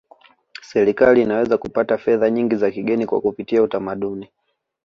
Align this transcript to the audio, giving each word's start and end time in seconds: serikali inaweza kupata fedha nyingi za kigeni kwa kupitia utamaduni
serikali 0.61 1.21
inaweza 1.21 1.57
kupata 1.57 1.97
fedha 1.97 2.29
nyingi 2.29 2.55
za 2.55 2.71
kigeni 2.71 3.05
kwa 3.05 3.21
kupitia 3.21 3.63
utamaduni 3.63 4.29